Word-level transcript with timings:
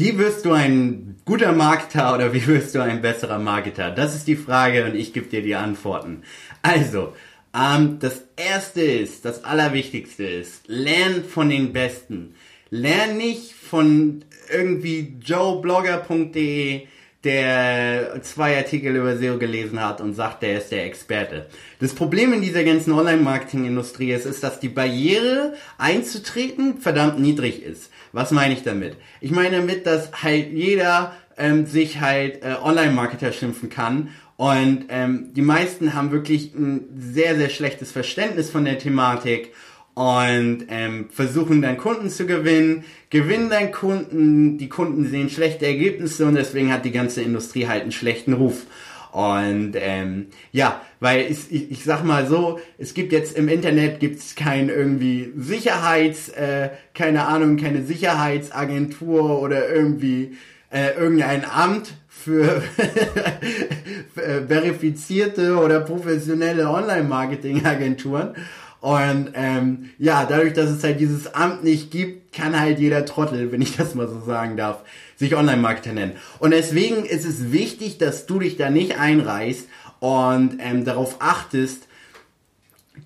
Wie 0.00 0.16
wirst 0.16 0.46
du 0.46 0.52
ein 0.52 1.16
guter 1.26 1.52
Marketer 1.52 2.14
oder 2.14 2.32
wie 2.32 2.46
wirst 2.46 2.74
du 2.74 2.80
ein 2.80 3.02
besserer 3.02 3.38
Marketer? 3.38 3.90
Das 3.90 4.14
ist 4.14 4.26
die 4.26 4.34
Frage 4.34 4.86
und 4.86 4.94
ich 4.94 5.12
gebe 5.12 5.26
dir 5.26 5.42
die 5.42 5.56
Antworten. 5.56 6.22
Also, 6.62 7.12
ähm, 7.54 7.98
das 8.00 8.24
erste 8.34 8.80
ist, 8.80 9.26
das 9.26 9.44
allerwichtigste 9.44 10.24
ist, 10.24 10.62
lern 10.68 11.22
von 11.22 11.50
den 11.50 11.74
Besten. 11.74 12.34
Lern 12.70 13.18
nicht 13.18 13.52
von 13.52 14.24
irgendwie 14.50 15.16
joeblogger.de, 15.22 16.86
der 17.24 18.22
zwei 18.22 18.56
Artikel 18.56 18.96
über 18.96 19.16
SEO 19.16 19.38
gelesen 19.38 19.80
hat 19.80 20.00
und 20.00 20.14
sagt, 20.14 20.42
der 20.42 20.58
ist 20.58 20.70
der 20.70 20.86
Experte. 20.86 21.46
Das 21.78 21.94
Problem 21.94 22.32
in 22.32 22.40
dieser 22.40 22.64
ganzen 22.64 22.92
Online-Marketing-Industrie 22.92 24.12
ist, 24.12 24.24
ist, 24.24 24.42
dass 24.42 24.58
die 24.58 24.70
Barriere 24.70 25.54
einzutreten 25.76 26.78
verdammt 26.78 27.20
niedrig 27.20 27.62
ist. 27.62 27.90
Was 28.12 28.30
meine 28.30 28.54
ich 28.54 28.62
damit? 28.62 28.96
Ich 29.20 29.32
meine 29.32 29.58
damit, 29.58 29.86
dass 29.86 30.10
halt 30.22 30.52
jeder 30.52 31.12
ähm, 31.36 31.66
sich 31.66 32.00
halt 32.00 32.42
äh, 32.42 32.54
Online-Marketer 32.62 33.32
schimpfen 33.32 33.68
kann 33.68 34.08
und 34.40 34.86
ähm, 34.88 35.34
die 35.34 35.42
meisten 35.42 35.92
haben 35.92 36.12
wirklich 36.12 36.54
ein 36.54 36.88
sehr, 36.96 37.36
sehr 37.36 37.50
schlechtes 37.50 37.92
Verständnis 37.92 38.48
von 38.48 38.64
der 38.64 38.78
Thematik 38.78 39.52
und 40.00 40.64
ähm, 40.70 41.10
versuchen 41.10 41.60
dann 41.60 41.76
Kunden 41.76 42.08
zu 42.08 42.24
gewinnen, 42.24 42.84
gewinnen 43.10 43.50
dann 43.50 43.70
Kunden, 43.70 44.56
die 44.56 44.70
Kunden 44.70 45.06
sehen 45.06 45.28
schlechte 45.28 45.66
Ergebnisse 45.66 46.24
und 46.24 46.36
deswegen 46.36 46.72
hat 46.72 46.86
die 46.86 46.90
ganze 46.90 47.20
Industrie 47.20 47.66
halt 47.66 47.82
einen 47.82 47.92
schlechten 47.92 48.32
Ruf. 48.32 48.64
Und 49.12 49.72
ähm, 49.74 50.28
ja, 50.52 50.80
weil 51.00 51.30
ich, 51.30 51.52
ich, 51.52 51.70
ich 51.70 51.84
sag 51.84 52.02
mal 52.02 52.26
so, 52.26 52.60
es 52.78 52.94
gibt 52.94 53.12
jetzt 53.12 53.36
im 53.36 53.50
Internet 53.50 54.00
gibt's 54.00 54.36
kein 54.36 54.70
irgendwie 54.70 55.34
Sicherheits, 55.36 56.30
äh, 56.30 56.70
keine 56.94 57.26
Ahnung, 57.26 57.58
keine 57.58 57.82
Sicherheitsagentur 57.82 59.42
oder 59.42 59.68
irgendwie 59.68 60.34
äh, 60.70 60.94
irgendein 60.98 61.44
Amt 61.44 61.92
für 62.08 62.62
äh, 64.16 64.46
verifizierte 64.48 65.58
oder 65.58 65.80
professionelle 65.80 66.70
Online-Marketing-Agenturen. 66.70 68.34
Und 68.80 69.32
ähm, 69.34 69.90
ja, 69.98 70.24
dadurch, 70.24 70.54
dass 70.54 70.70
es 70.70 70.82
halt 70.82 71.00
dieses 71.00 71.34
Amt 71.34 71.64
nicht 71.64 71.90
gibt, 71.90 72.32
kann 72.32 72.58
halt 72.58 72.78
jeder 72.78 73.04
Trottel, 73.04 73.52
wenn 73.52 73.62
ich 73.62 73.76
das 73.76 73.94
mal 73.94 74.08
so 74.08 74.20
sagen 74.20 74.56
darf, 74.56 74.82
sich 75.16 75.36
Online-Marketer 75.36 75.92
nennen. 75.92 76.12
Und 76.38 76.52
deswegen 76.52 77.04
ist 77.04 77.26
es 77.26 77.52
wichtig, 77.52 77.98
dass 77.98 78.26
du 78.26 78.38
dich 78.38 78.56
da 78.56 78.70
nicht 78.70 78.98
einreißt 78.98 79.68
und 80.00 80.58
ähm, 80.60 80.84
darauf 80.84 81.16
achtest, 81.20 81.86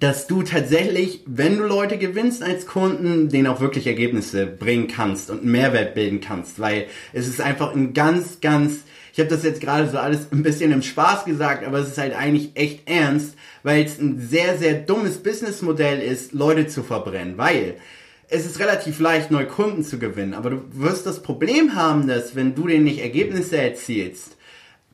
dass 0.04 0.26
du 0.26 0.42
tatsächlich, 0.42 1.22
wenn 1.24 1.56
du 1.56 1.64
Leute 1.64 1.96
gewinnst 1.96 2.42
als 2.42 2.66
Kunden, 2.66 3.30
denen 3.30 3.46
auch 3.46 3.62
wirklich 3.62 3.86
Ergebnisse 3.86 4.44
bringen 4.44 4.86
kannst 4.86 5.30
und 5.30 5.46
Mehrwert 5.46 5.94
bilden 5.94 6.20
kannst, 6.20 6.60
weil 6.60 6.88
es 7.14 7.26
ist 7.26 7.40
einfach 7.40 7.74
ein 7.74 7.94
ganz, 7.94 8.42
ganz, 8.42 8.80
ich 9.14 9.18
habe 9.18 9.30
das 9.30 9.44
jetzt 9.44 9.62
gerade 9.62 9.88
so 9.88 9.96
alles 9.96 10.26
ein 10.30 10.42
bisschen 10.42 10.72
im 10.72 10.82
Spaß 10.82 11.24
gesagt, 11.24 11.66
aber 11.66 11.78
es 11.78 11.88
ist 11.88 11.96
halt 11.96 12.14
eigentlich 12.14 12.50
echt 12.52 12.86
ernst, 12.86 13.34
weil 13.62 13.82
es 13.82 13.98
ein 13.98 14.20
sehr, 14.20 14.58
sehr 14.58 14.74
dummes 14.74 15.22
Businessmodell 15.22 16.02
ist, 16.02 16.34
Leute 16.34 16.66
zu 16.66 16.82
verbrennen, 16.82 17.38
weil 17.38 17.76
es 18.28 18.44
ist 18.44 18.60
relativ 18.60 19.00
leicht, 19.00 19.30
neue 19.30 19.46
Kunden 19.46 19.84
zu 19.84 19.98
gewinnen, 19.98 20.34
aber 20.34 20.50
du 20.50 20.62
wirst 20.72 21.06
das 21.06 21.22
Problem 21.22 21.76
haben, 21.76 22.08
dass 22.08 22.36
wenn 22.36 22.54
du 22.54 22.66
denen 22.66 22.84
nicht 22.84 23.00
Ergebnisse 23.00 23.56
erzielst, 23.56 24.36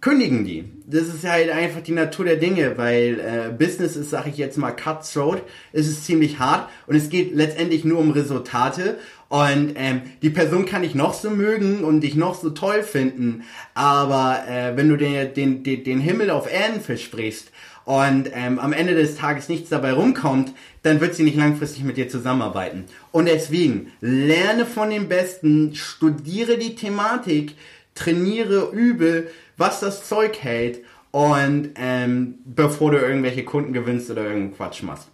kündigen 0.00 0.44
die. 0.44 0.64
Das 0.86 1.02
ist 1.02 1.24
halt 1.24 1.50
einfach 1.50 1.82
die 1.82 1.92
Natur 1.92 2.24
der 2.24 2.36
Dinge, 2.36 2.78
weil 2.78 3.20
äh, 3.20 3.52
Business 3.52 3.96
ist, 3.96 4.10
sag 4.10 4.26
ich 4.26 4.38
jetzt 4.38 4.56
mal, 4.56 4.72
cutthroat, 4.72 5.42
es 5.72 5.88
ist 5.88 6.06
ziemlich 6.06 6.38
hart 6.38 6.68
und 6.86 6.96
es 6.96 7.10
geht 7.10 7.34
letztendlich 7.34 7.84
nur 7.84 7.98
um 7.98 8.10
Resultate 8.10 8.98
und 9.28 9.74
ähm, 9.76 10.02
die 10.22 10.30
Person 10.30 10.66
kann 10.66 10.82
dich 10.82 10.94
noch 10.94 11.14
so 11.14 11.30
mögen 11.30 11.84
und 11.84 12.00
dich 12.00 12.16
noch 12.16 12.34
so 12.34 12.50
toll 12.50 12.82
finden, 12.82 13.44
aber 13.74 14.42
äh, 14.48 14.76
wenn 14.76 14.88
du 14.88 14.96
den, 14.96 15.34
den, 15.34 15.62
den, 15.62 15.84
den 15.84 16.00
Himmel 16.00 16.30
auf 16.30 16.50
Erden 16.50 16.80
versprichst 16.80 17.52
und 17.84 18.30
ähm, 18.34 18.58
am 18.58 18.72
Ende 18.72 18.94
des 18.94 19.16
Tages 19.16 19.48
nichts 19.48 19.68
dabei 19.68 19.92
rumkommt, 19.92 20.52
dann 20.83 21.00
wird 21.00 21.14
sie 21.14 21.24
nicht 21.24 21.36
langfristig 21.36 21.84
mit 21.84 21.96
dir 21.96 22.08
zusammenarbeiten. 22.08 22.86
Und 23.12 23.27
deswegen, 23.27 23.92
lerne 24.00 24.64
von 24.64 24.90
den 24.90 25.08
Besten, 25.08 25.74
studiere 25.74 26.56
die 26.56 26.74
Thematik, 26.74 27.55
trainiere, 28.00 28.70
übe, 28.72 29.28
was 29.56 29.80
das 29.80 30.08
Zeug 30.08 30.38
hält 30.40 30.80
und 31.11 31.70
ähm, 31.77 32.38
bevor 32.44 32.92
du 32.92 32.98
irgendwelche 32.98 33.44
Kunden 33.44 33.72
gewinnst 33.72 34.11
oder 34.11 34.22
irgendeinen 34.22 34.56
Quatsch 34.56 34.83
machst. 34.83 35.08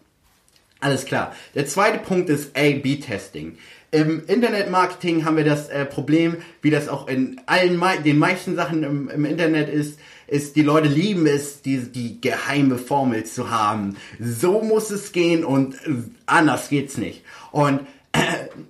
Alles 0.80 1.04
klar. 1.04 1.34
Der 1.54 1.66
zweite 1.66 1.98
Punkt 1.98 2.28
ist 2.28 2.56
A-B-Testing. 2.56 3.56
Im 3.92 4.24
Internetmarketing 4.26 5.24
haben 5.24 5.36
wir 5.36 5.44
das 5.44 5.68
äh, 5.68 5.86
Problem, 5.86 6.36
wie 6.60 6.70
das 6.70 6.88
auch 6.88 7.08
in 7.08 7.40
allen 7.46 7.80
den 8.04 8.18
meisten 8.18 8.54
Sachen 8.54 8.82
im, 8.82 9.08
im 9.08 9.24
Internet 9.24 9.68
ist, 9.68 9.98
ist, 10.26 10.56
die 10.56 10.62
Leute 10.62 10.88
lieben 10.88 11.26
es, 11.26 11.62
die, 11.62 11.78
die 11.78 12.20
geheime 12.20 12.78
Formel 12.78 13.24
zu 13.24 13.50
haben. 13.50 13.96
So 14.20 14.60
muss 14.60 14.90
es 14.90 15.12
gehen 15.12 15.44
und 15.44 15.74
äh, 15.86 15.94
anders 16.26 16.68
geht's 16.68 16.98
nicht. 16.98 17.22
Und 17.52 17.80
äh, 18.12 18.18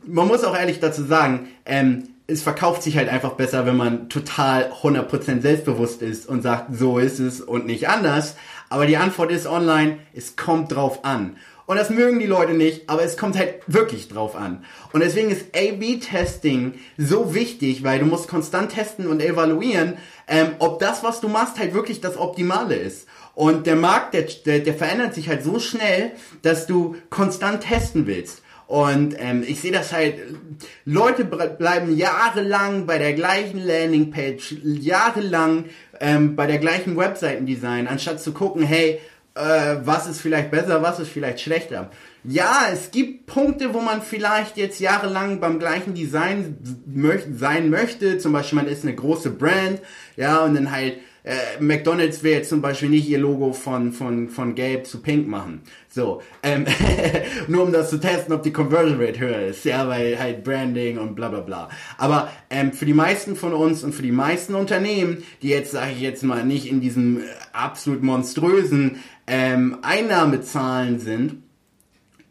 man 0.06 0.28
muss 0.28 0.44
auch 0.44 0.56
ehrlich 0.56 0.80
dazu 0.80 1.02
sagen, 1.02 1.48
ähm, 1.64 2.04
es 2.28 2.42
verkauft 2.42 2.82
sich 2.82 2.96
halt 2.96 3.08
einfach 3.08 3.32
besser, 3.32 3.66
wenn 3.66 3.76
man 3.76 4.08
total 4.08 4.72
100% 4.82 5.42
selbstbewusst 5.42 6.02
ist 6.02 6.28
und 6.28 6.42
sagt, 6.42 6.74
so 6.76 6.98
ist 6.98 7.20
es 7.20 7.40
und 7.40 7.66
nicht 7.66 7.88
anders. 7.88 8.36
Aber 8.68 8.86
die 8.86 8.96
Antwort 8.96 9.30
ist 9.30 9.46
online, 9.46 9.98
es 10.12 10.34
kommt 10.34 10.74
drauf 10.74 11.04
an. 11.04 11.36
Und 11.66 11.76
das 11.76 11.90
mögen 11.90 12.20
die 12.20 12.26
Leute 12.26 12.52
nicht, 12.52 12.88
aber 12.88 13.02
es 13.02 13.16
kommt 13.16 13.36
halt 13.36 13.54
wirklich 13.66 14.08
drauf 14.08 14.36
an. 14.36 14.64
Und 14.92 15.00
deswegen 15.00 15.30
ist 15.30 15.46
A-B-Testing 15.56 16.74
so 16.96 17.34
wichtig, 17.34 17.82
weil 17.82 17.98
du 17.98 18.06
musst 18.06 18.28
konstant 18.28 18.72
testen 18.72 19.08
und 19.08 19.20
evaluieren, 19.20 19.96
ähm, 20.28 20.50
ob 20.60 20.78
das, 20.78 21.02
was 21.02 21.20
du 21.20 21.28
machst, 21.28 21.58
halt 21.58 21.74
wirklich 21.74 22.00
das 22.00 22.16
Optimale 22.16 22.76
ist. 22.76 23.08
Und 23.34 23.66
der 23.66 23.76
Markt, 23.76 24.14
der, 24.14 24.22
der, 24.22 24.60
der 24.60 24.74
verändert 24.74 25.14
sich 25.14 25.28
halt 25.28 25.42
so 25.42 25.58
schnell, 25.58 26.12
dass 26.42 26.66
du 26.66 26.96
konstant 27.10 27.62
testen 27.62 28.06
willst. 28.06 28.42
Und 28.66 29.14
ähm, 29.18 29.44
ich 29.46 29.60
sehe 29.60 29.70
das 29.70 29.92
halt, 29.92 30.16
Leute 30.84 31.24
bleiben 31.24 31.96
jahrelang 31.96 32.86
bei 32.86 32.98
der 32.98 33.12
gleichen 33.12 33.64
Landingpage, 33.64 34.56
jahrelang 34.62 35.66
ähm, 36.00 36.34
bei 36.34 36.46
der 36.46 36.58
gleichen 36.58 36.96
Webseitendesign, 36.96 37.86
anstatt 37.86 38.20
zu 38.20 38.32
gucken, 38.32 38.64
hey, 38.64 39.00
äh, 39.36 39.76
was 39.84 40.08
ist 40.08 40.20
vielleicht 40.20 40.50
besser, 40.50 40.82
was 40.82 40.98
ist 40.98 41.10
vielleicht 41.10 41.40
schlechter. 41.40 41.90
Ja, 42.24 42.66
es 42.72 42.90
gibt 42.90 43.26
Punkte, 43.26 43.72
wo 43.72 43.80
man 43.80 44.02
vielleicht 44.02 44.56
jetzt 44.56 44.80
jahrelang 44.80 45.38
beim 45.38 45.60
gleichen 45.60 45.94
Design 45.94 46.56
möch 46.86 47.22
sein 47.32 47.70
möchte. 47.70 48.18
Zum 48.18 48.32
Beispiel, 48.32 48.56
man 48.56 48.66
ist 48.66 48.82
eine 48.82 48.96
große 48.96 49.30
Brand, 49.30 49.80
ja, 50.16 50.38
und 50.40 50.54
dann 50.54 50.72
halt 50.72 50.94
äh, 51.26 51.60
McDonald's 51.60 52.22
will 52.22 52.32
jetzt 52.32 52.48
zum 52.48 52.62
Beispiel 52.62 52.88
nicht 52.88 53.08
ihr 53.08 53.18
Logo 53.18 53.52
von, 53.52 53.92
von, 53.92 54.28
von 54.28 54.54
gelb 54.54 54.86
zu 54.86 55.02
pink 55.02 55.26
machen. 55.26 55.62
So, 55.88 56.22
ähm, 56.44 56.66
nur 57.48 57.64
um 57.64 57.72
das 57.72 57.90
zu 57.90 57.98
testen, 57.98 58.32
ob 58.32 58.44
die 58.44 58.52
Conversion 58.52 59.00
Rate 59.00 59.18
höher 59.18 59.46
ist. 59.46 59.64
Ja, 59.64 59.88
weil 59.88 60.18
halt 60.18 60.44
Branding 60.44 60.98
und 60.98 61.16
bla 61.16 61.28
bla 61.28 61.40
bla. 61.40 61.68
Aber 61.98 62.30
ähm, 62.48 62.72
für 62.72 62.86
die 62.86 62.94
meisten 62.94 63.34
von 63.34 63.52
uns 63.52 63.82
und 63.82 63.92
für 63.92 64.02
die 64.02 64.12
meisten 64.12 64.54
Unternehmen, 64.54 65.24
die 65.42 65.48
jetzt, 65.48 65.72
sage 65.72 65.92
ich 65.92 66.00
jetzt 66.00 66.22
mal, 66.22 66.44
nicht 66.44 66.70
in 66.70 66.80
diesem 66.80 67.18
äh, 67.18 67.22
absolut 67.52 68.04
monströsen 68.04 69.02
ähm, 69.26 69.78
Einnahmezahlen 69.82 71.00
sind 71.00 71.45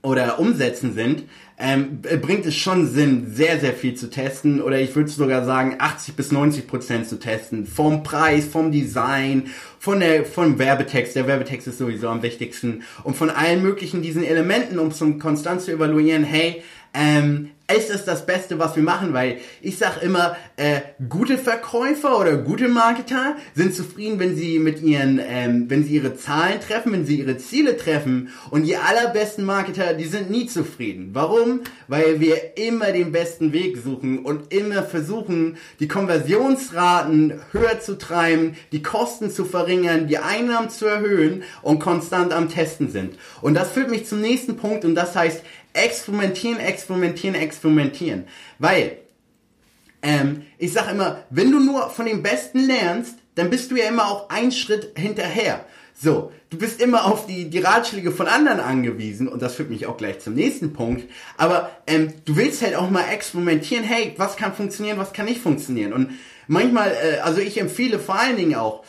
oder 0.06 0.40
Umsätzen 0.40 0.94
sind, 0.94 1.24
ähm, 1.58 2.02
bringt 2.02 2.46
es 2.46 2.56
schon 2.56 2.88
Sinn, 2.88 3.28
sehr, 3.34 3.60
sehr 3.60 3.74
viel 3.74 3.96
zu 3.96 4.10
testen 4.10 4.62
oder 4.62 4.80
ich 4.80 4.96
würde 4.96 5.10
sogar 5.10 5.46
sagen 5.46 5.76
80 5.80 6.16
bis 6.16 6.32
90 6.32 6.68
Prozent 6.68 7.08
zu 7.08 7.18
testen. 7.18 7.66
Vom 7.66 8.04
Preis, 8.04 8.46
vom 8.46 8.72
Design, 8.72 9.48
von 9.80 10.02
der, 10.02 10.26
vom 10.26 10.60
Werbetext. 10.60 11.16
Der 11.16 11.28
Werbetext 11.28 11.68
ist 11.68 11.78
sowieso 11.78 12.10
am 12.10 12.24
wichtigsten 12.24 12.84
und 13.04 13.16
von 13.16 13.30
allen 13.30 13.62
möglichen 13.62 14.02
diesen 14.02 14.24
Elementen, 14.24 14.80
um 14.80 14.92
zum 14.92 15.18
konstant 15.18 15.62
zu 15.62 15.72
evaluieren, 15.72 16.24
hey, 16.24 16.62
ähm, 16.94 17.52
ist 17.74 17.90
es 17.90 18.06
das 18.06 18.26
Beste, 18.28 18.59
was 18.59 18.76
wir 18.76 18.84
machen, 18.84 19.14
weil 19.14 19.40
ich 19.62 19.78
sag 19.78 20.03
immer, 20.03 20.38
äh, 20.56 20.81
gute 21.10 21.38
Verkäufer 21.38 22.19
oder 22.19 22.38
gute 22.38 22.68
Marketer 22.68 23.36
sind 23.56 23.74
zufrieden, 23.74 24.19
wenn 24.19 24.36
sie 24.36 24.60
mit 24.60 24.84
ihren, 24.84 25.19
ähm, 25.28 25.66
wenn 25.68 25.84
sie 25.84 25.95
ihre 25.95 26.16
Zahlen 26.16 26.60
treffen, 26.60 26.92
wenn 26.92 27.06
sie 27.07 27.19
ihre 27.19 27.38
Ziele 27.38 27.75
treffen. 27.75 28.30
Und 28.51 28.63
die 28.63 28.78
allerbesten 28.78 29.45
Marketer, 29.45 29.95
die 29.95 30.06
sind 30.06 30.30
nie 30.30 30.45
zufrieden. 30.45 31.10
Warum? 31.13 31.62
Weil 31.88 32.19
wir 32.19 32.56
immer 32.57 32.92
den 32.92 33.12
besten 33.12 33.51
Weg 33.51 33.78
suchen 33.78 34.19
und 34.19 34.54
immer 34.54 34.84
versuchen, 34.84 35.57
die 35.80 35.88
Konversionsraten 35.88 37.42
höher 37.51 37.80
zu 37.80 37.98
treiben, 37.98 38.56
die 38.72 38.84
Kosten 38.84 39.31
zu 39.31 39.44
verringern, 39.44 40.07
die 40.07 40.19
Einnahmen 40.19 40.69
zu 40.69 40.86
erhöhen 40.86 41.42
und 41.63 41.80
konstant 41.80 42.31
am 42.31 42.48
Testen 42.48 42.92
sind. 42.92 43.16
Und 43.42 43.56
das 43.56 43.72
führt 43.72 43.89
mich 43.89 44.06
zum 44.06 44.22
nächsten 44.22 44.56
Punkt 44.56 44.86
und 44.86 44.94
das 44.94 45.16
heißt, 45.16 45.42
experimentieren, 45.75 46.60
experimentieren, 46.60 47.36
experimentieren. 47.36 48.25
Weil, 48.60 48.98
ähm, 50.01 50.44
ich 50.57 50.74
sag 50.74 50.92
immer, 50.92 51.24
wenn 51.30 51.51
du 51.51 51.60
nur 51.60 51.89
von 51.89 52.06
den 52.06 52.24
Besten 52.24 52.60
lernst, 52.60 53.18
dann 53.36 53.50
bist 53.50 53.72
du 53.72 53.75
ja 53.75 53.88
immer 53.88 54.07
auch 54.07 54.30
einen 54.30 54.51
Schritt 54.51 54.98
hinterher. 54.98 55.66
So, 55.98 56.31
du 56.50 56.57
bist 56.57 56.81
immer 56.81 57.06
auf 57.06 57.25
die, 57.25 57.50
die 57.50 57.60
Ratschläge 57.60 58.12
von 58.12 58.27
anderen 58.27 58.60
angewiesen 58.60 59.27
und 59.27 59.42
das 59.42 59.56
führt 59.56 59.69
mich 59.69 59.86
auch 59.86 59.98
gleich 59.98 60.19
zum 60.19 60.33
nächsten 60.33 60.74
Punkt. 60.74 61.10
Aber 61.38 61.72
ähm, 61.88 62.13
du 62.25 62.36
willst 62.36 62.62
halt 62.62 62.75
auch 62.75 62.89
mal 62.89 63.06
experimentieren, 63.12 63.83
hey, 63.83 64.13
was 64.18 64.36
kann 64.36 64.54
funktionieren, 64.54 64.98
was 64.98 65.13
kann 65.13 65.25
nicht 65.25 65.42
funktionieren. 65.42 65.94
Und 65.94 66.12
manchmal, 66.48 66.92
äh, 66.92 67.19
also 67.19 67.39
ich 67.39 67.60
empfehle 67.60 68.00
vor 68.00 68.19
allen 68.19 68.36
Dingen 68.36 68.56
auch, 68.56 68.83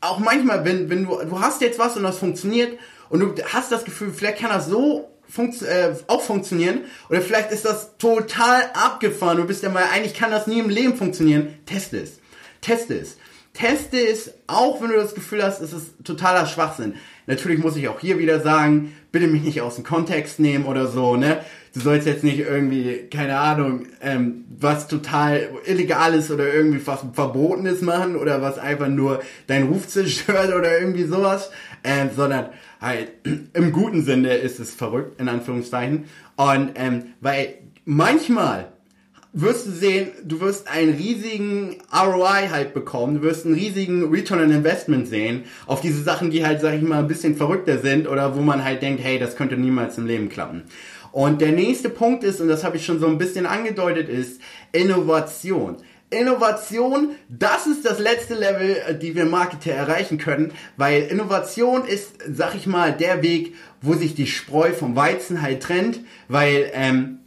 auch 0.00 0.18
manchmal, 0.18 0.64
wenn, 0.64 0.90
wenn 0.90 1.04
du, 1.04 1.18
du 1.24 1.40
hast 1.40 1.60
jetzt 1.60 1.78
was 1.78 1.96
und 1.96 2.02
das 2.02 2.18
funktioniert 2.18 2.78
und 3.08 3.20
du 3.20 3.44
hast 3.44 3.72
das 3.72 3.84
Gefühl, 3.84 4.12
vielleicht 4.12 4.38
kann 4.38 4.50
das 4.50 4.66
so 4.66 5.09
funkt, 5.30 5.62
äh, 5.62 5.94
auch 6.06 6.22
funktionieren 6.22 6.82
oder 7.08 7.20
vielleicht 7.20 7.50
ist 7.52 7.64
das 7.64 7.96
total 7.98 8.70
abgefahren. 8.74 9.38
Du 9.38 9.44
bist 9.44 9.62
ja 9.62 9.68
mal, 9.68 9.84
eigentlich 9.92 10.14
kann 10.14 10.30
das 10.30 10.46
nie 10.46 10.58
im 10.58 10.68
Leben 10.68 10.96
funktionieren. 10.96 11.58
Teste 11.66 11.98
es. 11.98 12.18
Teste 12.60 12.94
es. 12.98 13.16
Teste 13.52 13.98
es, 13.98 14.32
auch 14.46 14.80
wenn 14.80 14.90
du 14.90 14.96
das 14.96 15.14
Gefühl 15.14 15.42
hast, 15.42 15.60
es 15.60 15.72
ist 15.72 16.04
totaler 16.04 16.46
Schwachsinn. 16.46 16.94
Natürlich 17.26 17.58
muss 17.58 17.76
ich 17.76 17.88
auch 17.88 18.00
hier 18.00 18.18
wieder 18.18 18.40
sagen, 18.40 18.92
bitte 19.12 19.26
mich 19.26 19.42
nicht 19.42 19.60
aus 19.60 19.74
dem 19.74 19.84
Kontext 19.84 20.38
nehmen 20.38 20.66
oder 20.66 20.86
so, 20.86 21.16
ne? 21.16 21.40
Du 21.72 21.80
sollst 21.80 22.06
jetzt 22.06 22.24
nicht 22.24 22.40
irgendwie, 22.40 23.08
keine 23.12 23.38
Ahnung, 23.38 23.86
ähm, 24.00 24.44
was 24.58 24.88
total 24.88 25.50
illegales 25.64 26.30
oder 26.30 26.52
irgendwie 26.52 26.84
was 26.84 27.00
verbotenes 27.12 27.80
machen 27.80 28.16
oder 28.16 28.42
was 28.42 28.58
einfach 28.58 28.88
nur 28.88 29.20
deinen 29.46 29.68
Ruf 29.68 29.86
zerstört 29.86 30.52
oder 30.58 30.80
irgendwie 30.80 31.04
sowas, 31.04 31.50
ähm, 31.84 32.10
sondern 32.14 32.48
halt 32.80 33.12
im 33.52 33.72
guten 33.72 34.02
Sinne 34.02 34.34
ist 34.34 34.58
es 34.58 34.74
verrückt, 34.74 35.20
in 35.20 35.28
Anführungszeichen. 35.28 36.04
Und 36.36 36.72
ähm, 36.74 37.14
weil 37.20 37.54
manchmal 37.84 38.72
wirst 39.32 39.66
du 39.66 39.70
sehen, 39.70 40.08
du 40.24 40.40
wirst 40.40 40.68
einen 40.68 40.94
riesigen 40.94 41.76
ROI 41.92 42.48
halt 42.50 42.74
bekommen, 42.74 43.16
du 43.16 43.22
wirst 43.22 43.46
einen 43.46 43.54
riesigen 43.54 44.10
Return 44.10 44.40
on 44.40 44.50
Investment 44.50 45.06
sehen 45.08 45.44
auf 45.66 45.80
diese 45.80 46.02
Sachen, 46.02 46.30
die 46.30 46.44
halt, 46.44 46.60
sag 46.60 46.74
ich 46.74 46.82
mal, 46.82 46.98
ein 46.98 47.08
bisschen 47.08 47.36
verrückter 47.36 47.78
sind 47.78 48.08
oder 48.08 48.36
wo 48.36 48.40
man 48.40 48.64
halt 48.64 48.82
denkt, 48.82 49.02
hey, 49.02 49.18
das 49.18 49.36
könnte 49.36 49.56
niemals 49.56 49.98
im 49.98 50.06
Leben 50.06 50.28
klappen. 50.28 50.64
Und 51.12 51.40
der 51.40 51.52
nächste 51.52 51.90
Punkt 51.90 52.24
ist, 52.24 52.40
und 52.40 52.48
das 52.48 52.64
habe 52.64 52.76
ich 52.76 52.84
schon 52.84 53.00
so 53.00 53.06
ein 53.06 53.18
bisschen 53.18 53.46
angedeutet, 53.46 54.08
ist 54.08 54.40
Innovation. 54.72 55.76
Innovation, 56.10 57.10
das 57.28 57.68
ist 57.68 57.84
das 57.84 58.00
letzte 58.00 58.34
Level, 58.34 58.76
äh, 58.86 58.98
die 58.98 59.14
wir 59.14 59.26
Marketer 59.26 59.72
erreichen 59.72 60.18
können, 60.18 60.52
weil 60.76 61.02
Innovation 61.02 61.84
ist, 61.84 62.14
sag 62.28 62.56
ich 62.56 62.66
mal, 62.66 62.92
der 62.92 63.22
Weg, 63.22 63.54
wo 63.80 63.94
sich 63.94 64.14
die 64.16 64.26
Spreu 64.26 64.72
vom 64.72 64.96
Weizen 64.96 65.40
halt 65.40 65.62
trennt, 65.62 66.00
weil 66.26 66.70
ähm, 66.74 67.19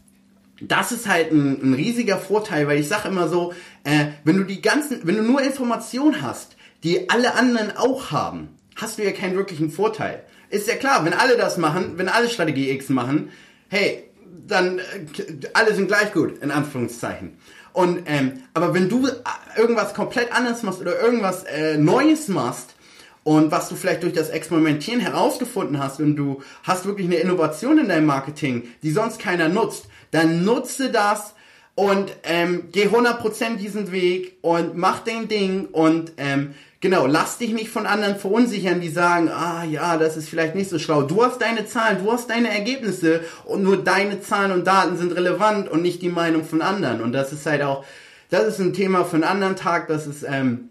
das 0.62 0.92
ist 0.92 1.08
halt 1.08 1.32
ein, 1.32 1.62
ein 1.62 1.74
riesiger 1.74 2.18
Vorteil, 2.18 2.68
weil 2.68 2.80
ich 2.80 2.88
sage 2.88 3.08
immer 3.08 3.28
so, 3.28 3.54
äh, 3.84 4.08
wenn 4.24 4.38
du 4.38 4.44
die 4.44 4.62
ganzen, 4.62 5.02
wenn 5.04 5.18
du 5.18 5.24
nur 5.24 5.42
Informationen 5.42 6.22
hast, 6.22 6.56
die 6.84 7.10
alle 7.10 7.36
anderen 7.36 7.76
auch 7.76 8.12
haben, 8.12 8.50
hast 8.76 8.98
du 8.98 9.04
ja 9.04 9.12
keinen 9.12 9.36
wirklichen 9.36 9.70
Vorteil. 9.70 10.24
Ist 10.50 10.68
ja 10.68 10.76
klar, 10.76 11.04
wenn 11.06 11.14
alle 11.14 11.38
das 11.38 11.58
machen, 11.58 11.94
wenn 11.98 12.10
alle 12.10 12.30
Strategie 12.30 12.70
X 12.72 12.90
machen, 12.90 13.30
hey, 13.70 14.04
dann 14.48 14.80
äh, 14.80 14.84
alle 15.54 15.74
sind 15.74 15.88
gleich 15.88 16.14
gut, 16.14 16.38
in 16.40 16.52
Anführungszeichen. 16.52 17.38
Und 17.72 18.04
ähm, 18.06 18.44
aber 18.54 18.74
wenn 18.74 18.88
du 18.88 19.08
äh, 19.08 19.12
irgendwas 19.58 19.94
komplett 19.94 20.32
anderes 20.32 20.62
machst 20.62 20.80
oder 20.80 21.00
irgendwas 21.00 21.44
äh, 21.44 21.78
Neues 21.78 22.28
machst, 22.28 22.76
und 23.24 23.52
was 23.52 23.70
du 23.70 23.76
vielleicht 23.76 24.04
durch 24.04 24.14
das 24.14 24.30
Experimentieren 24.30 25.00
herausgefunden 25.00 25.82
hast 25.82 26.02
und 26.02 26.18
du 26.18 26.42
hast 26.64 26.86
wirklich 26.86 27.08
eine 27.08 27.16
Innovation 27.16 27.78
in 27.78 27.88
deinem 27.88 28.06
Marketing, 28.06 28.64
die 28.84 28.92
sonst 28.92 29.18
keiner 29.18 29.48
nutzt, 29.48 29.88
dann 30.14 30.46
nutze 30.46 30.92
das 30.92 31.34
und 31.76 32.12
ähm, 32.24 32.70
geh 32.72 32.88
100% 32.88 33.58
diesen 33.58 33.92
Weg 33.92 34.38
und 34.42 34.78
mach 34.78 35.00
den 35.00 35.28
Ding 35.28 35.66
und 35.72 36.14
ähm, 36.18 36.54
genau, 36.82 37.08
lass 37.08 37.40
dich 37.40 37.52
nicht 37.52 37.70
von 37.70 37.88
anderen 37.88 38.18
verunsichern, 38.18 38.80
die 38.80 38.90
sagen, 38.90 39.30
ah 39.30 39.64
ja, 39.64 39.98
das 39.98 40.16
ist 40.16 40.30
vielleicht 40.30 40.54
nicht 40.54 40.70
so 40.70 40.78
schlau. 40.78 41.02
Du 41.02 41.24
hast 41.24 41.42
deine 41.42 41.66
Zahlen, 41.66 42.04
du 42.04 42.12
hast 42.12 42.30
deine 42.30 42.50
Ergebnisse 42.50 43.22
und 43.46 43.64
nur 43.64 43.84
deine 43.84 44.22
Zahlen 44.22 44.52
und 44.52 44.68
Daten 44.68 44.98
sind 44.98 45.16
relevant 45.16 45.68
und 45.68 45.82
nicht 45.82 46.02
die 46.04 46.10
Meinung 46.10 46.44
von 46.44 46.62
anderen. 46.62 47.02
Und 47.02 47.14
das 47.14 47.34
ist 47.34 47.46
halt 47.48 47.64
auch, 47.64 47.84
das 48.30 48.46
ist 48.46 48.60
ein 48.60 48.74
Thema 48.74 49.06
für 49.06 49.16
einen 49.16 49.24
anderen 49.24 49.56
Tag, 49.56 49.88
das 49.88 50.06
ist, 50.06 50.24
ähm, 50.24 50.70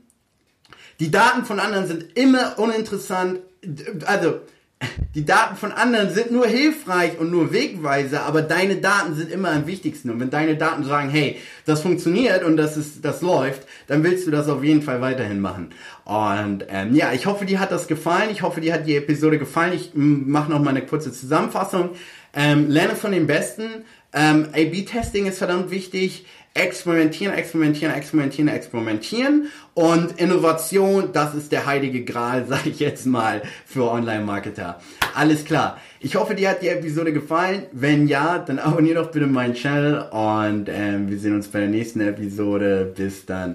die 1.00 1.11
Daten 1.11 1.44
von 1.44 1.59
anderen 1.59 1.89
sind 1.89 2.17
immer 2.17 2.59
uninteressant. 2.59 3.41
Also, 4.05 4.41
die 5.14 5.25
Daten 5.25 5.56
von 5.56 5.73
anderen 5.73 6.11
sind 6.11 6.31
nur 6.31 6.46
hilfreich 6.46 7.19
und 7.19 7.31
nur 7.31 7.52
Wegweiser, 7.52 8.25
aber 8.25 8.43
deine 8.43 8.76
Daten 8.76 9.14
sind 9.14 9.31
immer 9.31 9.50
am 9.50 9.67
wichtigsten. 9.67 10.11
Und 10.11 10.20
wenn 10.20 10.31
deine 10.31 10.56
Daten 10.56 10.84
sagen, 10.84 11.11
hey, 11.11 11.38
das 11.67 11.82
funktioniert 11.82 12.44
und 12.44 12.56
das 12.56 12.76
ist, 12.76 13.05
das 13.05 13.23
läuft, 13.23 13.67
dann 13.87 14.02
willst 14.02 14.26
du 14.26 14.31
das 14.31 14.49
auf 14.49 14.64
jeden 14.64 14.82
Fall 14.82 15.00
weiterhin 15.00 15.40
machen. 15.40 15.70
Und 16.05 16.67
ähm, 16.69 16.94
ja, 16.94 17.12
ich 17.12 17.26
hoffe, 17.26 17.44
dir 17.44 17.61
hat 17.61 17.70
das 17.70 17.88
gefallen. 17.88 18.31
Ich 18.31 18.43
hoffe, 18.43 18.61
dir 18.61 18.75
hat 18.75 18.87
die 18.87 18.96
Episode 18.96 19.38
gefallen. 19.38 19.73
Ich 19.75 19.93
mache 19.94 20.50
noch 20.50 20.61
mal 20.61 20.70
eine 20.70 20.82
kurze 20.82 21.12
Zusammenfassung. 21.12 21.90
Ähm, 22.34 22.70
lerne 22.70 22.96
von 22.96 23.12
den 23.12 23.26
Besten. 23.26 23.84
Ähm, 24.14 24.49
A/B-Testing 24.52 25.26
ist 25.26 25.38
verdammt 25.38 25.70
wichtig 25.70 26.26
experimentieren, 26.55 27.35
experimentieren, 27.35 27.95
experimentieren, 27.95 28.49
experimentieren 28.49 29.49
und 29.75 30.21
Innovation, 30.21 31.11
das 31.13 31.35
ist 31.35 31.51
der 31.51 31.67
heilige 31.67 32.05
Gral, 32.05 32.47
sage 32.49 32.71
ich 32.71 32.81
jetzt 32.81 33.07
mal, 33.07 33.43
für 33.67 33.91
Online-Marketer. 33.91 34.81
Alles 35.15 35.45
klar. 35.45 35.79
Ich 36.01 36.17
hoffe, 36.17 36.35
dir 36.35 36.51
hat 36.51 36.63
die 36.63 36.69
Episode 36.69 37.13
gefallen. 37.13 37.65
Wenn 37.73 38.09
ja, 38.09 38.39
dann 38.39 38.59
abonniere 38.59 39.03
doch 39.03 39.11
bitte 39.11 39.27
meinen 39.27 39.55
Channel 39.55 40.09
und 40.11 40.69
ähm, 40.69 41.09
wir 41.09 41.19
sehen 41.19 41.35
uns 41.35 41.49
bei 41.49 41.61
der 41.61 41.69
nächsten 41.69 42.01
Episode. 42.01 42.93
Bis 42.95 43.25
dann. 43.25 43.51